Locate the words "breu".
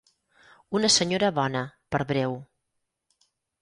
2.15-2.37